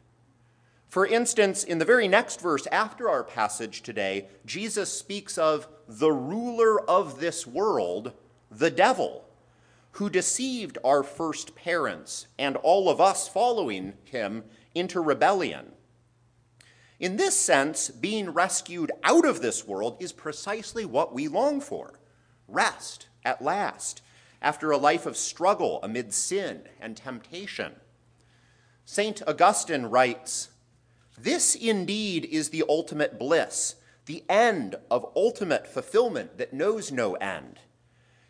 For 0.89 1.05
instance, 1.05 1.65
in 1.65 1.79
the 1.79 1.85
very 1.85 2.09
next 2.09 2.41
verse 2.41 2.67
after 2.69 3.11
our 3.11 3.25
passage 3.25 3.83
today, 3.83 4.29
Jesus 4.47 4.91
speaks 4.91 5.37
of 5.37 5.69
the 5.87 6.13
ruler 6.13 6.81
of 6.89 7.21
this 7.21 7.47
world, 7.47 8.13
the 8.51 8.71
devil 8.71 9.25
who 9.93 10.09
deceived 10.09 10.79
our 10.85 11.03
first 11.03 11.57
parents 11.57 12.29
and 12.39 12.57
all 12.57 12.89
of 12.89 13.01
us 13.01 13.29
following 13.29 13.95
him 14.05 14.45
into 14.75 15.01
rebellion. 15.01 15.73
In 17.01 17.17
this 17.17 17.37
sense, 17.37 17.91
being 17.91 18.31
rescued 18.31 18.93
out 19.05 19.27
of 19.27 19.43
this 19.43 19.67
world 19.67 19.97
is 20.01 20.13
precisely 20.13 20.85
what 20.85 21.13
we 21.13 21.29
long 21.29 21.61
for 21.61 21.99
rest 22.49 23.09
at 23.25 23.43
last, 23.43 24.03
after 24.41 24.71
a 24.71 24.77
life 24.77 25.07
of 25.07 25.17
struggle 25.17 25.81
amid 25.83 26.15
sin 26.15 26.63
and 26.81 26.97
temptation. 26.97 27.73
St. 28.89 29.21
Augustine 29.27 29.87
writes 29.87 30.51
This 31.19 31.57
indeed 31.57 32.25
is 32.25 32.51
the 32.51 32.63
ultimate 32.69 33.19
bliss, 33.19 33.75
the 34.07 34.23
end 34.29 34.77
of 34.89 35.11
ultimate 35.17 35.67
fulfillment 35.67 36.39
that 36.39 36.53
knows 36.53 36.93
no 36.93 37.15
end. 37.15 37.59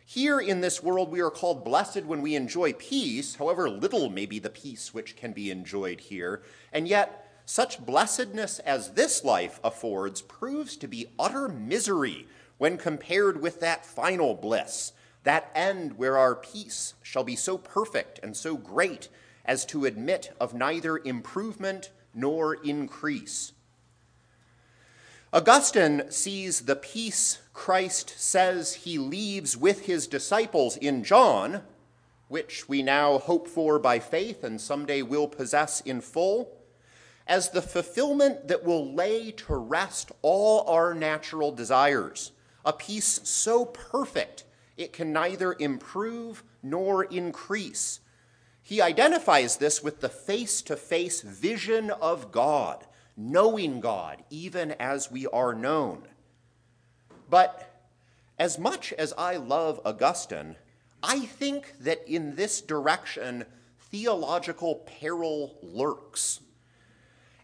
Here 0.03 0.39
in 0.39 0.61
this 0.61 0.81
world, 0.81 1.11
we 1.11 1.21
are 1.21 1.29
called 1.29 1.63
blessed 1.63 2.05
when 2.05 2.23
we 2.23 2.33
enjoy 2.33 2.73
peace, 2.73 3.35
however 3.35 3.69
little 3.69 4.09
may 4.09 4.25
be 4.25 4.39
the 4.39 4.49
peace 4.49 4.95
which 4.95 5.15
can 5.15 5.31
be 5.31 5.51
enjoyed 5.51 5.99
here. 5.99 6.41
And 6.73 6.87
yet, 6.87 7.29
such 7.45 7.85
blessedness 7.85 8.57
as 8.57 8.93
this 8.93 9.23
life 9.23 9.59
affords 9.63 10.23
proves 10.23 10.75
to 10.77 10.87
be 10.87 11.05
utter 11.19 11.47
misery 11.47 12.27
when 12.57 12.77
compared 12.79 13.43
with 13.43 13.59
that 13.59 13.85
final 13.85 14.33
bliss, 14.33 14.93
that 15.21 15.51
end 15.53 15.99
where 15.99 16.17
our 16.17 16.33
peace 16.33 16.95
shall 17.03 17.23
be 17.23 17.35
so 17.35 17.59
perfect 17.59 18.19
and 18.23 18.35
so 18.35 18.57
great 18.57 19.07
as 19.47 19.65
to 19.65 19.85
admit 19.85 20.35
of 20.39 20.53
neither 20.53 20.97
improvement 20.97 21.91
nor 22.13 22.55
increase. 22.55 23.53
Augustine 25.33 26.09
sees 26.09 26.61
the 26.61 26.75
peace 26.75 27.39
Christ 27.53 28.13
says 28.17 28.73
he 28.73 28.97
leaves 28.97 29.57
with 29.57 29.85
his 29.85 30.07
disciples 30.07 30.77
in 30.77 31.03
John, 31.03 31.63
which 32.27 32.69
we 32.69 32.81
now 32.81 33.17
hope 33.17 33.47
for 33.47 33.79
by 33.79 33.99
faith 33.99 34.43
and 34.43 34.59
someday 34.59 35.01
will 35.01 35.27
possess 35.27 35.81
in 35.81 36.01
full, 36.01 36.57
as 37.25 37.49
the 37.49 37.61
fulfillment 37.61 38.47
that 38.47 38.63
will 38.63 38.93
lay 38.93 39.31
to 39.31 39.55
rest 39.55 40.11
all 40.21 40.67
our 40.69 40.93
natural 40.93 41.51
desires, 41.51 42.31
a 42.63 42.71
peace 42.71 43.19
so 43.23 43.65
perfect 43.65 44.45
it 44.77 44.93
can 44.93 45.11
neither 45.11 45.55
improve 45.59 46.43
nor 46.63 47.03
increase. 47.03 47.99
He 48.67 48.81
identifies 48.81 49.55
this 49.55 49.81
with 49.81 50.01
the 50.01 50.09
face 50.09 50.61
to 50.63 50.75
face 50.75 51.21
vision 51.21 51.89
of 51.89 52.33
God 52.33 52.85
knowing 53.15 53.79
God 53.79 54.25
even 54.29 54.73
as 54.73 55.09
we 55.09 55.25
are 55.27 55.53
known. 55.55 56.03
But 57.29 57.81
as 58.37 58.59
much 58.59 58.91
as 58.91 59.13
I 59.17 59.37
love 59.37 59.79
Augustine, 59.85 60.57
I 61.01 61.19
think 61.19 61.75
that 61.79 62.05
in 62.09 62.35
this 62.35 62.59
direction, 62.59 63.45
theological 63.79 64.75
peril 64.99 65.57
lurks. 65.61 66.41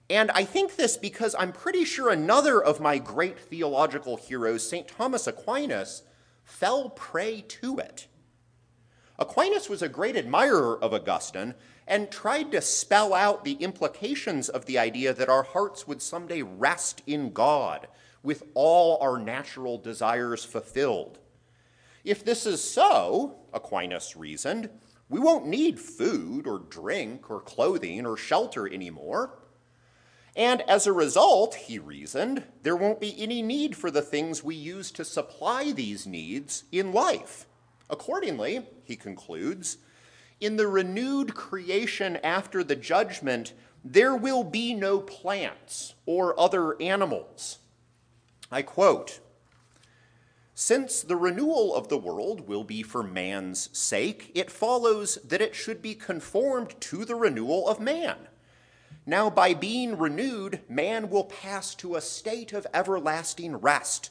And 0.09 0.29
I 0.31 0.43
think 0.43 0.75
this 0.75 0.97
because 0.97 1.37
I'm 1.39 1.53
pretty 1.53 1.85
sure 1.85 2.09
another 2.09 2.61
of 2.61 2.81
my 2.81 2.97
great 2.97 3.39
theological 3.39 4.17
heroes, 4.17 4.67
St. 4.67 4.89
Thomas 4.89 5.25
Aquinas, 5.25 6.03
fell 6.43 6.89
prey 6.89 7.39
to 7.47 7.77
it. 7.77 8.07
Aquinas 9.19 9.69
was 9.69 9.81
a 9.81 9.89
great 9.89 10.15
admirer 10.15 10.77
of 10.81 10.93
Augustine 10.93 11.53
and 11.87 12.09
tried 12.09 12.51
to 12.51 12.61
spell 12.61 13.13
out 13.13 13.43
the 13.43 13.53
implications 13.53 14.49
of 14.49 14.65
the 14.65 14.79
idea 14.79 15.13
that 15.13 15.29
our 15.29 15.43
hearts 15.43 15.87
would 15.87 16.01
someday 16.01 16.41
rest 16.41 17.03
in 17.05 17.31
God 17.31 17.87
with 18.23 18.43
all 18.53 18.97
our 19.01 19.19
natural 19.19 19.77
desires 19.77 20.43
fulfilled. 20.45 21.19
If 22.03 22.25
this 22.25 22.45
is 22.45 22.63
so, 22.63 23.35
Aquinas 23.53 24.15
reasoned, 24.15 24.69
we 25.09 25.19
won't 25.19 25.45
need 25.45 25.79
food 25.79 26.47
or 26.47 26.59
drink 26.59 27.29
or 27.29 27.39
clothing 27.39 28.05
or 28.05 28.17
shelter 28.17 28.67
anymore. 28.67 29.37
And 30.35 30.61
as 30.61 30.87
a 30.87 30.93
result, 30.93 31.53
he 31.53 31.77
reasoned, 31.77 32.43
there 32.63 32.75
won't 32.75 32.99
be 32.99 33.21
any 33.21 33.43
need 33.43 33.75
for 33.77 33.91
the 33.91 34.01
things 34.01 34.43
we 34.43 34.55
use 34.55 34.89
to 34.93 35.05
supply 35.05 35.71
these 35.71 36.07
needs 36.07 36.63
in 36.71 36.91
life. 36.91 37.45
Accordingly, 37.93 38.65
he 38.83 38.95
concludes, 38.95 39.77
in 40.41 40.57
the 40.57 40.67
renewed 40.67 41.35
creation 41.35 42.17
after 42.23 42.63
the 42.63 42.75
judgment, 42.75 43.53
there 43.85 44.15
will 44.15 44.43
be 44.43 44.73
no 44.73 44.99
plants 44.99 45.93
or 46.07 46.37
other 46.39 46.75
animals. 46.81 47.59
I 48.51 48.63
quote 48.63 49.19
Since 50.55 51.03
the 51.03 51.15
renewal 51.15 51.75
of 51.75 51.89
the 51.89 51.99
world 51.99 52.47
will 52.47 52.63
be 52.63 52.81
for 52.81 53.03
man's 53.03 53.69
sake, 53.77 54.31
it 54.33 54.49
follows 54.49 55.19
that 55.23 55.41
it 55.41 55.53
should 55.53 55.79
be 55.79 55.93
conformed 55.93 56.73
to 56.81 57.05
the 57.05 57.15
renewal 57.15 57.69
of 57.69 57.79
man. 57.79 58.27
Now, 59.05 59.29
by 59.29 59.53
being 59.53 59.99
renewed, 59.99 60.61
man 60.67 61.11
will 61.11 61.25
pass 61.25 61.75
to 61.75 61.95
a 61.95 62.01
state 62.01 62.53
of 62.53 62.65
everlasting 62.73 63.57
rest 63.57 64.09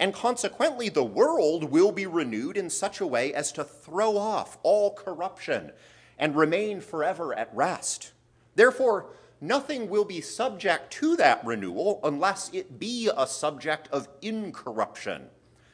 and 0.00 0.14
consequently 0.14 0.88
the 0.88 1.04
world 1.04 1.64
will 1.64 1.92
be 1.92 2.06
renewed 2.06 2.56
in 2.56 2.70
such 2.70 3.00
a 3.00 3.06
way 3.06 3.34
as 3.34 3.52
to 3.52 3.62
throw 3.62 4.16
off 4.16 4.56
all 4.62 4.94
corruption 4.94 5.70
and 6.18 6.34
remain 6.34 6.80
forever 6.80 7.34
at 7.38 7.54
rest. 7.54 8.12
Therefore, 8.54 9.10
nothing 9.42 9.90
will 9.90 10.06
be 10.06 10.22
subject 10.22 10.90
to 10.94 11.16
that 11.16 11.44
renewal 11.44 12.00
unless 12.02 12.50
it 12.54 12.80
be 12.80 13.10
a 13.14 13.26
subject 13.26 13.88
of 13.92 14.08
incorruption. 14.22 15.26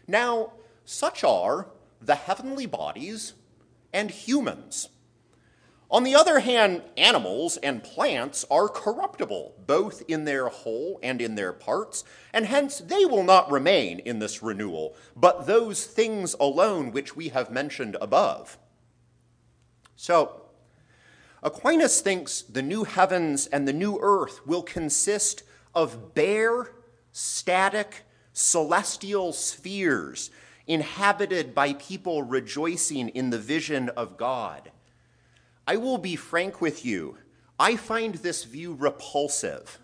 Now, 0.08 0.54
such 0.84 1.22
are 1.22 1.68
the 2.02 2.16
heavenly 2.16 2.66
bodies 2.66 3.34
and 3.92 4.10
humans. 4.10 4.88
On 5.88 6.02
the 6.02 6.16
other 6.16 6.40
hand, 6.40 6.82
animals 6.96 7.58
and 7.58 7.82
plants 7.82 8.44
are 8.50 8.68
corruptible, 8.68 9.54
both 9.66 10.02
in 10.08 10.24
their 10.24 10.48
whole 10.48 10.98
and 11.00 11.22
in 11.22 11.36
their 11.36 11.52
parts, 11.52 12.02
and 12.32 12.46
hence 12.46 12.78
they 12.78 13.04
will 13.04 13.22
not 13.22 13.50
remain 13.50 14.00
in 14.00 14.18
this 14.18 14.42
renewal, 14.42 14.96
but 15.14 15.46
those 15.46 15.86
things 15.86 16.34
alone 16.40 16.90
which 16.90 17.14
we 17.14 17.28
have 17.28 17.52
mentioned 17.52 17.96
above. 18.00 18.58
So, 19.94 20.42
Aquinas 21.42 22.00
thinks 22.00 22.42
the 22.42 22.62
new 22.62 22.82
heavens 22.82 23.46
and 23.46 23.68
the 23.68 23.72
new 23.72 23.98
earth 24.00 24.44
will 24.44 24.62
consist 24.62 25.44
of 25.72 26.14
bare, 26.14 26.72
static, 27.12 28.04
celestial 28.32 29.32
spheres 29.32 30.30
inhabited 30.66 31.54
by 31.54 31.74
people 31.74 32.24
rejoicing 32.24 33.08
in 33.10 33.30
the 33.30 33.38
vision 33.38 33.88
of 33.90 34.16
God. 34.16 34.72
I 35.66 35.76
will 35.76 35.98
be 35.98 36.14
frank 36.14 36.60
with 36.60 36.84
you. 36.84 37.18
I 37.58 37.76
find 37.76 38.14
this 38.16 38.44
view 38.44 38.74
repulsive. 38.74 39.80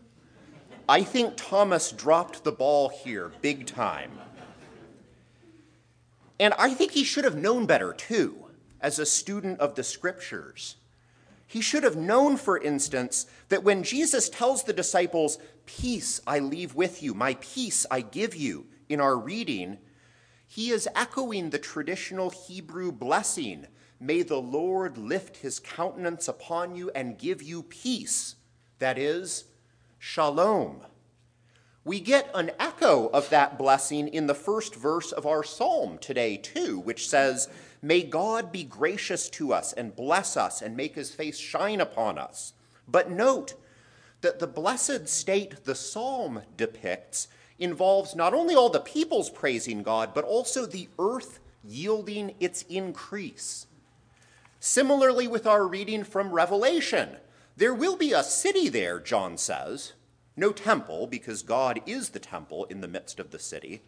I 0.89 1.03
think 1.03 1.35
Thomas 1.37 1.91
dropped 1.91 2.45
the 2.45 2.53
ball 2.53 2.89
here 2.89 3.33
big 3.41 3.67
time. 3.67 4.13
And 6.39 6.55
I 6.59 6.75
think 6.75 6.93
he 6.93 7.05
should 7.05 7.25
have 7.25 7.37
known 7.37 7.67
better 7.67 7.93
too, 7.93 8.47
as 8.81 8.99
a 8.99 9.07
student 9.07 9.59
of 9.61 9.75
the 9.75 9.85
scriptures. 9.85 10.77
He 11.47 11.61
should 11.61 11.83
have 11.83 11.97
known, 11.97 12.37
for 12.37 12.59
instance, 12.59 13.27
that 13.49 13.63
when 13.63 13.83
Jesus 13.83 14.29
tells 14.29 14.65
the 14.65 14.73
disciples, 14.73 15.39
Peace 15.67 16.21
I 16.27 16.39
leave 16.39 16.75
with 16.75 17.03
you, 17.03 17.15
my 17.15 17.37
peace 17.41 17.87
I 17.91 18.01
give 18.01 18.35
you, 18.35 18.67
in 18.89 19.01
our 19.01 19.17
reading, 19.17 19.79
he 20.47 20.71
is 20.71 20.89
echoing 20.95 21.51
the 21.51 21.59
traditional 21.59 22.31
Hebrew 22.31 22.93
blessing 22.93 23.67
May 24.03 24.23
the 24.23 24.41
Lord 24.41 24.99
lift 24.99 25.37
his 25.37 25.61
countenance 25.61 26.27
upon 26.27 26.75
you 26.75 26.91
and 26.93 27.17
give 27.17 27.41
you 27.41 27.63
peace. 27.63 28.35
That 28.81 28.99
is, 28.99 29.45
shalom. 30.01 30.81
We 31.85 32.01
get 32.01 32.29
an 32.35 32.51
echo 32.59 33.07
of 33.11 33.31
that 33.31 33.57
blessing 33.57 34.09
in 34.09 34.27
the 34.27 34.35
first 34.35 34.75
verse 34.75 35.13
of 35.13 35.25
our 35.25 35.45
psalm 35.45 35.99
today, 35.99 36.37
too, 36.37 36.81
which 36.81 37.09
says, 37.09 37.49
May 37.81 38.03
God 38.03 38.51
be 38.51 38.65
gracious 38.65 39.31
to 39.31 39.53
us 39.53 39.73
and 39.73 39.95
bless 39.95 40.37
us 40.37 40.63
and 40.63 40.77
make 40.77 40.97
his 40.97 41.15
face 41.15 41.39
shine 41.39 41.81
upon 41.81 42.19
us. 42.19 42.55
But 42.89 43.09
note 43.09 43.55
that 44.21 44.41
the 44.41 44.49
blessed 44.49 45.07
state 45.07 45.63
the 45.63 45.77
psalm 45.77 46.43
depicts 46.57 47.29
involves 47.57 48.17
not 48.17 48.35
only 48.35 48.57
all 48.57 48.69
the 48.69 48.81
peoples 48.81 49.31
praising 49.31 49.85
God, 49.85 50.13
but 50.13 50.25
also 50.25 50.67
the 50.67 50.89
earth 50.99 51.39
yielding 51.63 52.35
its 52.41 52.63
increase. 52.63 53.69
Similarly, 54.65 55.27
with 55.27 55.45
our 55.45 55.67
reading 55.67 56.05
from 56.05 56.31
Revelation, 56.31 57.17
there 57.57 57.75
will 57.75 57.97
be 57.97 58.13
a 58.13 58.23
city 58.23 58.69
there, 58.69 59.01
John 59.01 59.37
says. 59.37 59.95
No 60.37 60.53
temple, 60.53 61.09
because 61.09 61.43
God 61.43 61.81
is 61.85 62.11
the 62.11 62.21
temple 62.21 62.67
in 62.67 62.81
the 62.81 62.87
midst 62.87 63.19
of 63.19 63.33
the 63.33 63.41
city. 63.41 63.83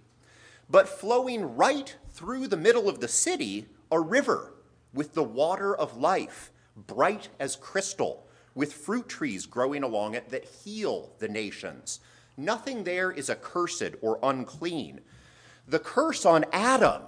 But 0.68 0.88
flowing 0.88 1.54
right 1.54 1.94
through 2.10 2.48
the 2.48 2.56
middle 2.56 2.88
of 2.88 2.98
the 2.98 3.06
city, 3.06 3.66
a 3.88 4.00
river 4.00 4.52
with 4.92 5.14
the 5.14 5.22
water 5.22 5.76
of 5.76 5.96
life, 5.96 6.50
bright 6.76 7.28
as 7.38 7.54
crystal, 7.54 8.26
with 8.52 8.72
fruit 8.72 9.08
trees 9.08 9.46
growing 9.46 9.84
along 9.84 10.14
it 10.14 10.30
that 10.30 10.44
heal 10.44 11.12
the 11.20 11.28
nations. 11.28 12.00
Nothing 12.36 12.82
there 12.82 13.12
is 13.12 13.30
accursed 13.30 13.94
or 14.02 14.18
unclean. 14.24 15.02
The 15.68 15.78
curse 15.78 16.26
on 16.26 16.44
Adam 16.52 17.02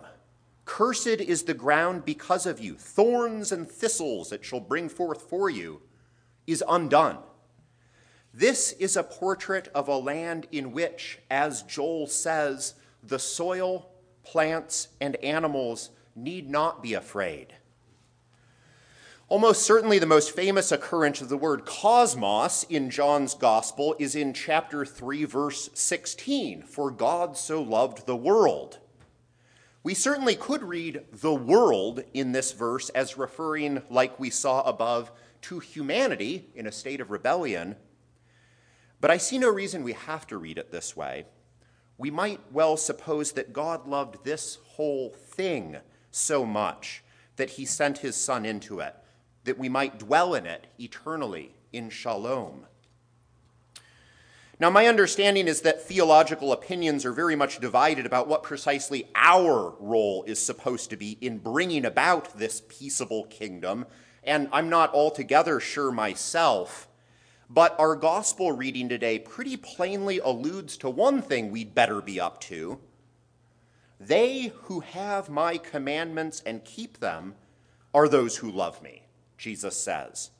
Cursed 0.66 1.06
is 1.06 1.44
the 1.44 1.54
ground 1.54 2.04
because 2.04 2.44
of 2.44 2.60
you. 2.60 2.74
Thorns 2.74 3.52
and 3.52 3.66
thistles 3.70 4.32
it 4.32 4.44
shall 4.44 4.60
bring 4.60 4.90
forth 4.90 5.22
for 5.22 5.48
you 5.48 5.80
is 6.46 6.62
undone. 6.68 7.18
This 8.34 8.72
is 8.72 8.96
a 8.96 9.02
portrait 9.02 9.68
of 9.74 9.88
a 9.88 9.96
land 9.96 10.46
in 10.52 10.72
which, 10.72 11.20
as 11.30 11.62
Joel 11.62 12.06
says, 12.06 12.74
the 13.02 13.18
soil, 13.18 13.88
plants, 14.24 14.88
and 15.00 15.16
animals 15.16 15.90
need 16.14 16.50
not 16.50 16.82
be 16.82 16.92
afraid. 16.94 17.54
Almost 19.28 19.62
certainly 19.62 19.98
the 19.98 20.06
most 20.06 20.32
famous 20.32 20.70
occurrence 20.70 21.20
of 21.20 21.28
the 21.28 21.36
word 21.36 21.64
cosmos 21.64 22.64
in 22.64 22.90
John's 22.90 23.34
gospel 23.34 23.96
is 23.98 24.14
in 24.14 24.34
chapter 24.34 24.84
3, 24.84 25.24
verse 25.24 25.70
16. 25.74 26.62
For 26.62 26.90
God 26.90 27.36
so 27.36 27.62
loved 27.62 28.06
the 28.06 28.16
world 28.16 28.78
we 29.86 29.94
certainly 29.94 30.34
could 30.34 30.64
read 30.64 31.00
the 31.12 31.32
world 31.32 32.02
in 32.12 32.32
this 32.32 32.50
verse 32.50 32.88
as 32.88 33.16
referring, 33.16 33.80
like 33.88 34.18
we 34.18 34.30
saw 34.30 34.60
above, 34.62 35.12
to 35.40 35.60
humanity 35.60 36.44
in 36.56 36.66
a 36.66 36.72
state 36.72 37.00
of 37.00 37.12
rebellion, 37.12 37.76
but 39.00 39.12
I 39.12 39.16
see 39.16 39.38
no 39.38 39.48
reason 39.48 39.84
we 39.84 39.92
have 39.92 40.26
to 40.26 40.38
read 40.38 40.58
it 40.58 40.72
this 40.72 40.96
way. 40.96 41.26
We 41.98 42.10
might 42.10 42.40
well 42.50 42.76
suppose 42.76 43.30
that 43.34 43.52
God 43.52 43.86
loved 43.86 44.24
this 44.24 44.58
whole 44.70 45.10
thing 45.10 45.76
so 46.10 46.44
much 46.44 47.04
that 47.36 47.50
he 47.50 47.64
sent 47.64 47.98
his 47.98 48.16
Son 48.16 48.44
into 48.44 48.80
it, 48.80 48.96
that 49.44 49.56
we 49.56 49.68
might 49.68 50.00
dwell 50.00 50.34
in 50.34 50.46
it 50.46 50.66
eternally 50.80 51.54
in 51.72 51.90
shalom. 51.90 52.66
Now, 54.58 54.70
my 54.70 54.86
understanding 54.86 55.48
is 55.48 55.60
that 55.62 55.82
theological 55.82 56.50
opinions 56.50 57.04
are 57.04 57.12
very 57.12 57.36
much 57.36 57.58
divided 57.60 58.06
about 58.06 58.26
what 58.26 58.42
precisely 58.42 59.06
our 59.14 59.74
role 59.78 60.24
is 60.26 60.38
supposed 60.38 60.88
to 60.90 60.96
be 60.96 61.18
in 61.20 61.38
bringing 61.38 61.84
about 61.84 62.38
this 62.38 62.62
peaceable 62.66 63.24
kingdom, 63.24 63.84
and 64.24 64.48
I'm 64.52 64.70
not 64.70 64.94
altogether 64.94 65.60
sure 65.60 65.92
myself. 65.92 66.88
But 67.50 67.78
our 67.78 67.94
gospel 67.96 68.52
reading 68.52 68.88
today 68.88 69.18
pretty 69.18 69.58
plainly 69.58 70.20
alludes 70.20 70.78
to 70.78 70.88
one 70.88 71.20
thing 71.20 71.50
we'd 71.50 71.74
better 71.74 72.00
be 72.00 72.18
up 72.18 72.40
to. 72.42 72.80
They 74.00 74.52
who 74.62 74.80
have 74.80 75.28
my 75.28 75.58
commandments 75.58 76.42
and 76.46 76.64
keep 76.64 76.98
them 76.98 77.34
are 77.92 78.08
those 78.08 78.38
who 78.38 78.50
love 78.50 78.82
me, 78.82 79.02
Jesus 79.36 79.76
says. 79.76 80.30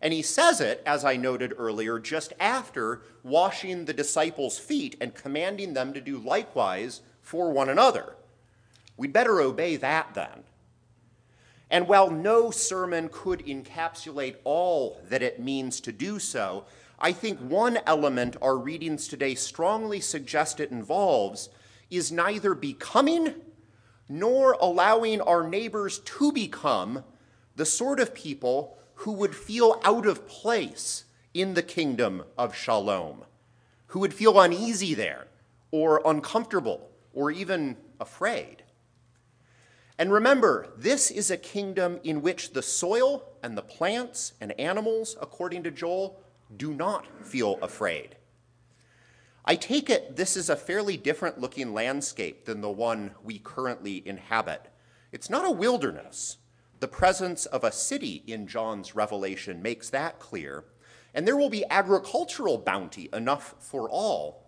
And 0.00 0.12
he 0.12 0.22
says 0.22 0.60
it, 0.60 0.82
as 0.86 1.04
I 1.04 1.16
noted 1.16 1.52
earlier, 1.58 1.98
just 1.98 2.32
after 2.40 3.02
washing 3.22 3.84
the 3.84 3.92
disciples' 3.92 4.58
feet 4.58 4.96
and 5.00 5.14
commanding 5.14 5.74
them 5.74 5.92
to 5.92 6.00
do 6.00 6.16
likewise 6.18 7.02
for 7.20 7.52
one 7.52 7.68
another. 7.68 8.14
We'd 8.96 9.12
better 9.12 9.40
obey 9.40 9.76
that 9.76 10.14
then. 10.14 10.44
And 11.70 11.86
while 11.86 12.10
no 12.10 12.50
sermon 12.50 13.08
could 13.12 13.46
encapsulate 13.46 14.36
all 14.44 15.00
that 15.08 15.22
it 15.22 15.38
means 15.38 15.80
to 15.82 15.92
do 15.92 16.18
so, 16.18 16.64
I 16.98 17.12
think 17.12 17.38
one 17.38 17.78
element 17.86 18.36
our 18.42 18.58
readings 18.58 19.06
today 19.06 19.34
strongly 19.34 20.00
suggest 20.00 20.60
it 20.60 20.70
involves 20.70 21.48
is 21.90 22.10
neither 22.10 22.54
becoming 22.54 23.34
nor 24.08 24.52
allowing 24.60 25.20
our 25.20 25.46
neighbors 25.46 26.00
to 26.00 26.32
become 26.32 27.04
the 27.56 27.64
sort 27.64 28.00
of 28.00 28.14
people 28.14 28.76
who 29.00 29.12
would 29.12 29.34
feel 29.34 29.80
out 29.82 30.06
of 30.06 30.28
place 30.28 31.04
in 31.32 31.54
the 31.54 31.62
kingdom 31.62 32.22
of 32.36 32.54
shalom, 32.54 33.24
who 33.88 34.00
would 34.00 34.12
feel 34.12 34.38
uneasy 34.38 34.92
there, 34.92 35.26
or 35.70 36.02
uncomfortable, 36.04 36.90
or 37.14 37.30
even 37.30 37.78
afraid. 37.98 38.62
And 39.98 40.12
remember, 40.12 40.68
this 40.76 41.10
is 41.10 41.30
a 41.30 41.38
kingdom 41.38 41.98
in 42.04 42.20
which 42.20 42.52
the 42.52 42.62
soil 42.62 43.24
and 43.42 43.56
the 43.56 43.62
plants 43.62 44.34
and 44.38 44.58
animals, 44.60 45.16
according 45.20 45.62
to 45.62 45.70
Joel, 45.70 46.20
do 46.54 46.74
not 46.74 47.06
feel 47.26 47.58
afraid. 47.62 48.16
I 49.46 49.56
take 49.56 49.88
it 49.88 50.16
this 50.16 50.36
is 50.36 50.50
a 50.50 50.56
fairly 50.56 50.98
different 50.98 51.40
looking 51.40 51.72
landscape 51.72 52.44
than 52.44 52.60
the 52.60 52.70
one 52.70 53.12
we 53.24 53.38
currently 53.38 54.06
inhabit. 54.06 54.70
It's 55.10 55.30
not 55.30 55.46
a 55.46 55.50
wilderness, 55.50 56.36
the 56.80 56.88
presence 56.88 57.46
of 57.46 57.62
a 57.62 57.72
city 57.72 58.22
in 58.26 58.46
John's 58.46 58.96
revelation 58.96 59.62
makes 59.62 59.90
that 59.90 60.18
clear, 60.18 60.64
and 61.14 61.26
there 61.26 61.36
will 61.36 61.50
be 61.50 61.64
agricultural 61.70 62.58
bounty 62.58 63.08
enough 63.12 63.54
for 63.58 63.88
all. 63.88 64.46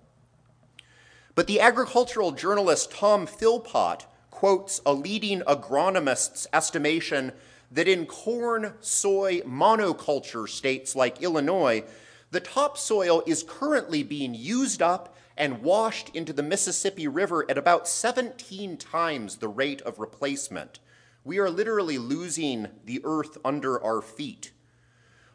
But 1.34 1.46
the 1.46 1.60
agricultural 1.60 2.32
journalist 2.32 2.90
Tom 2.90 3.26
Philpott 3.26 4.06
quotes 4.30 4.80
a 4.84 4.92
leading 4.92 5.40
agronomist's 5.42 6.46
estimation 6.52 7.32
that 7.70 7.88
in 7.88 8.06
corn 8.06 8.74
soy 8.80 9.40
monoculture 9.40 10.48
states 10.48 10.96
like 10.96 11.22
Illinois, 11.22 11.84
the 12.30 12.40
topsoil 12.40 13.22
is 13.26 13.44
currently 13.46 14.02
being 14.02 14.34
used 14.34 14.80
up 14.82 15.14
and 15.36 15.62
washed 15.62 16.10
into 16.14 16.32
the 16.32 16.42
Mississippi 16.42 17.08
River 17.08 17.44
at 17.50 17.58
about 17.58 17.88
17 17.88 18.76
times 18.76 19.36
the 19.36 19.48
rate 19.48 19.80
of 19.82 19.98
replacement. 19.98 20.78
We 21.24 21.38
are 21.38 21.50
literally 21.50 21.98
losing 21.98 22.68
the 22.84 23.00
earth 23.04 23.38
under 23.44 23.82
our 23.82 24.02
feet. 24.02 24.52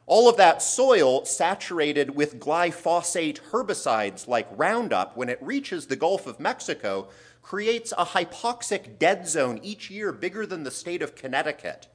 All 0.06 0.30
of 0.30 0.38
that 0.38 0.62
soil 0.62 1.26
saturated 1.26 2.16
with 2.16 2.40
glyphosate 2.40 3.40
herbicides 3.52 4.28
like 4.28 4.48
Roundup, 4.52 5.16
when 5.18 5.30
it 5.30 5.42
reaches 5.42 5.88
the 5.88 5.96
Gulf 5.96 6.28
of 6.28 6.40
Mexico, 6.40 7.10
creates 7.42 7.94
a 7.98 8.06
hypoxic 8.06 9.00
dead 9.00 9.28
zone 9.28 9.60
each 9.64 9.90
year 9.90 10.12
bigger 10.12 10.46
than 10.46 10.64
the 10.64 10.72
state 10.72 11.02
of 11.02 11.16
Connecticut. 11.16 11.88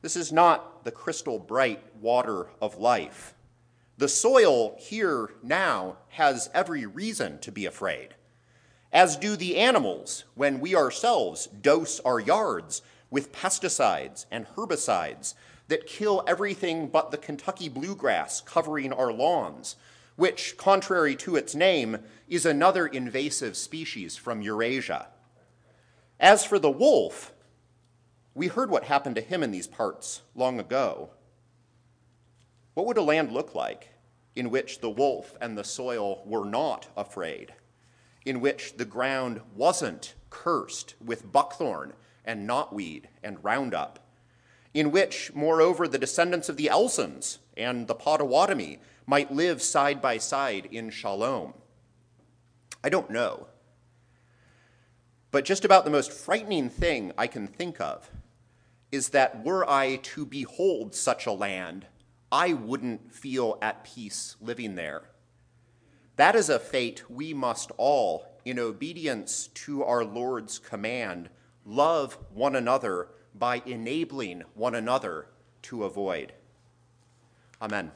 This 0.00 0.16
is 0.16 0.32
not 0.32 0.84
the 0.84 0.90
crystal 0.90 1.38
bright 1.38 1.82
water 2.00 2.48
of 2.60 2.78
life. 2.78 3.34
The 3.98 4.08
soil 4.08 4.76
here 4.78 5.30
now 5.42 5.98
has 6.10 6.50
every 6.54 6.86
reason 6.86 7.38
to 7.40 7.52
be 7.52 7.66
afraid, 7.66 8.14
as 8.92 9.16
do 9.16 9.36
the 9.36 9.58
animals 9.58 10.24
when 10.34 10.58
we 10.58 10.74
ourselves 10.74 11.46
dose 11.46 12.00
our 12.00 12.18
yards 12.18 12.82
with 13.12 13.30
pesticides 13.30 14.24
and 14.30 14.46
herbicides 14.56 15.34
that 15.68 15.86
kill 15.86 16.24
everything 16.26 16.88
but 16.88 17.10
the 17.10 17.18
Kentucky 17.18 17.68
bluegrass 17.68 18.40
covering 18.40 18.90
our 18.90 19.12
lawns, 19.12 19.76
which, 20.16 20.56
contrary 20.56 21.14
to 21.16 21.36
its 21.36 21.54
name, 21.54 21.98
is 22.26 22.46
another 22.46 22.86
invasive 22.86 23.54
species 23.54 24.16
from 24.16 24.40
Eurasia. 24.40 25.08
As 26.18 26.44
for 26.44 26.58
the 26.58 26.70
wolf, 26.70 27.34
we 28.34 28.46
heard 28.48 28.70
what 28.70 28.84
happened 28.84 29.16
to 29.16 29.20
him 29.20 29.42
in 29.42 29.50
these 29.50 29.66
parts 29.66 30.22
long 30.34 30.58
ago. 30.58 31.10
What 32.72 32.86
would 32.86 32.96
a 32.96 33.02
land 33.02 33.30
look 33.30 33.54
like 33.54 33.90
in 34.34 34.48
which 34.48 34.80
the 34.80 34.90
wolf 34.90 35.36
and 35.38 35.58
the 35.58 35.64
soil 35.64 36.22
were 36.24 36.46
not 36.46 36.88
afraid? 36.96 37.52
In 38.24 38.40
which 38.40 38.78
the 38.78 38.86
ground 38.86 39.42
wasn't 39.54 40.14
cursed 40.30 40.94
with 41.04 41.30
buckthorn 41.30 41.92
and 42.24 42.48
knotweed 42.48 43.04
and 43.22 43.42
roundup? 43.42 43.98
In 44.74 44.90
which, 44.90 45.32
moreover, 45.34 45.86
the 45.86 45.98
descendants 45.98 46.48
of 46.48 46.56
the 46.56 46.68
Elsons 46.68 47.38
and 47.56 47.86
the 47.86 47.94
Potawatomi 47.94 48.78
might 49.06 49.32
live 49.32 49.60
side 49.60 50.00
by 50.00 50.18
side 50.18 50.66
in 50.70 50.90
shalom? 50.90 51.54
I 52.82 52.88
don't 52.88 53.10
know. 53.10 53.48
But 55.30 55.44
just 55.44 55.64
about 55.64 55.84
the 55.84 55.90
most 55.90 56.12
frightening 56.12 56.68
thing 56.68 57.12
I 57.16 57.26
can 57.26 57.46
think 57.46 57.80
of 57.80 58.10
is 58.90 59.08
that 59.10 59.44
were 59.44 59.68
I 59.68 59.96
to 59.96 60.26
behold 60.26 60.94
such 60.94 61.26
a 61.26 61.32
land, 61.32 61.86
I 62.30 62.52
wouldn't 62.52 63.12
feel 63.12 63.58
at 63.62 63.84
peace 63.84 64.36
living 64.40 64.74
there. 64.74 65.04
That 66.16 66.34
is 66.34 66.50
a 66.50 66.58
fate 66.58 67.10
we 67.10 67.32
must 67.32 67.72
all, 67.78 68.26
in 68.44 68.58
obedience 68.58 69.48
to 69.54 69.82
our 69.82 70.04
Lord's 70.04 70.58
command, 70.58 71.30
love 71.64 72.18
one 72.32 72.56
another 72.56 73.08
by 73.34 73.62
enabling 73.66 74.42
one 74.54 74.74
another 74.74 75.26
to 75.62 75.84
avoid. 75.84 76.32
Amen. 77.60 77.92